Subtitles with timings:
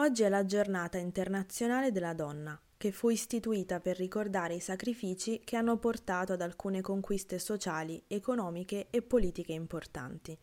[0.00, 5.56] Oggi è la giornata internazionale della donna, che fu istituita per ricordare i sacrifici che
[5.56, 10.34] hanno portato ad alcune conquiste sociali, economiche e politiche importanti,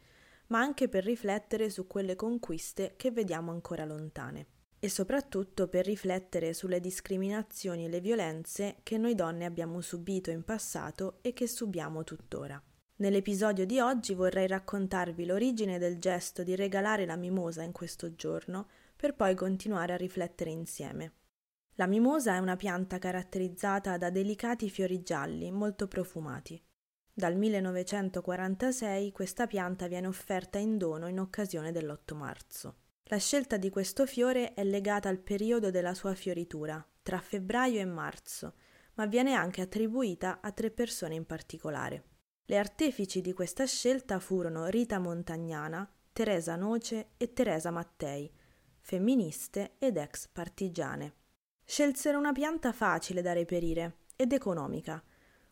[0.50, 4.46] ma anche per riflettere su quelle conquiste che vediamo ancora lontane
[4.78, 10.44] e soprattutto per riflettere sulle discriminazioni e le violenze che noi donne abbiamo subito in
[10.44, 12.62] passato e che subiamo tuttora.
[12.98, 18.68] Nell'episodio di oggi vorrei raccontarvi l'origine del gesto di regalare la mimosa in questo giorno
[18.98, 21.14] per poi continuare a riflettere insieme.
[21.76, 26.62] La mimosa è una pianta caratterizzata da delicati fiori gialli molto profumati.
[27.14, 32.76] Dal 1946 questa pianta viene offerta in dono in occasione dell'8 marzo.
[33.10, 37.86] La scelta di questo fiore è legata al periodo della sua fioritura, tra febbraio e
[37.86, 38.56] marzo,
[38.96, 42.04] ma viene anche attribuita a tre persone in particolare.
[42.46, 48.32] Le artefici di questa scelta furono Rita Montagnana, Teresa Noce e Teresa Mattei,
[48.88, 51.16] femministe ed ex partigiane.
[51.66, 55.04] Scelsero una pianta facile da reperire ed economica,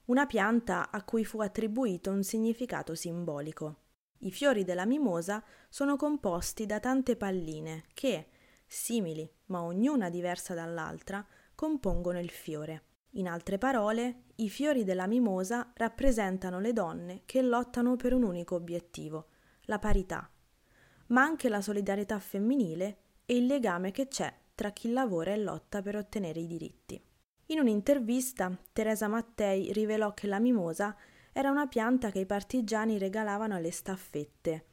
[0.05, 3.79] una pianta a cui fu attribuito un significato simbolico.
[4.19, 8.29] I fiori della mimosa sono composti da tante palline che,
[8.65, 11.25] simili ma ognuna diversa dall'altra,
[11.55, 12.83] compongono il fiore.
[13.15, 18.55] In altre parole, i fiori della mimosa rappresentano le donne che lottano per un unico
[18.55, 19.27] obiettivo,
[19.63, 20.31] la parità,
[21.07, 25.81] ma anche la solidarietà femminile e il legame che c'è tra chi lavora e lotta
[25.81, 27.01] per ottenere i diritti.
[27.47, 30.95] In un'intervista, Teresa Mattei rivelò che la mimosa
[31.31, 34.65] era una pianta che i partigiani regalavano alle staffette,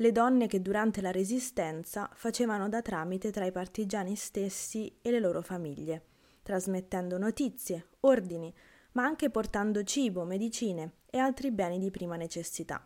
[0.00, 5.20] le donne che durante la resistenza facevano da tramite tra i partigiani stessi e le
[5.20, 6.04] loro famiglie,
[6.42, 8.52] trasmettendo notizie, ordini,
[8.92, 12.82] ma anche portando cibo, medicine e altri beni di prima necessità.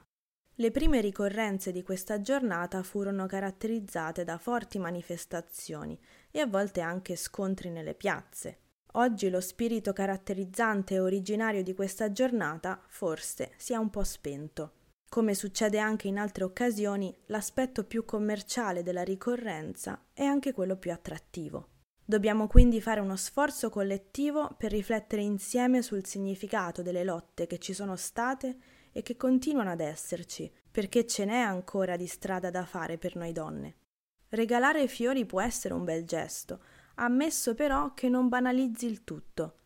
[0.56, 5.98] Le prime ricorrenze di questa giornata furono caratterizzate da forti manifestazioni
[6.30, 8.58] e a volte anche scontri nelle piazze,
[8.96, 14.74] Oggi lo spirito caratterizzante e originario di questa giornata forse si è un po' spento.
[15.08, 20.92] Come succede anche in altre occasioni, l'aspetto più commerciale della ricorrenza è anche quello più
[20.92, 21.70] attrattivo.
[22.04, 27.72] Dobbiamo quindi fare uno sforzo collettivo per riflettere insieme sul significato delle lotte che ci
[27.72, 28.56] sono state
[28.96, 33.32] e che continuano ad esserci, perché ce n'è ancora di strada da fare per noi
[33.32, 33.78] donne.
[34.28, 36.60] Regalare fiori può essere un bel gesto,
[36.94, 39.56] ammesso però che non banalizzi il tutto.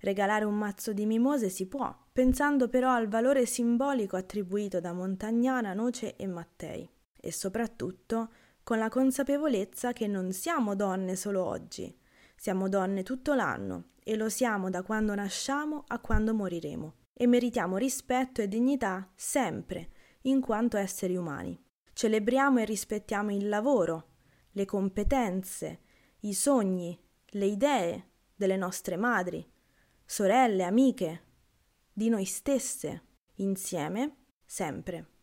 [0.00, 5.72] Regalare un mazzo di mimose si può, pensando però al valore simbolico attribuito da Montagnana,
[5.72, 6.86] Noce e Mattei,
[7.18, 8.28] e soprattutto
[8.62, 11.98] con la consapevolezza che non siamo donne solo oggi,
[12.36, 17.78] siamo donne tutto l'anno e lo siamo da quando nasciamo a quando moriremo e meritiamo
[17.78, 19.88] rispetto e dignità sempre,
[20.22, 21.58] in quanto esseri umani.
[21.94, 24.08] Celebriamo e rispettiamo il lavoro,
[24.52, 25.80] le competenze,
[26.20, 29.50] i sogni, le idee delle nostre madri,
[30.04, 31.22] sorelle, amiche,
[31.90, 33.04] di noi stesse,
[33.36, 35.15] insieme, sempre.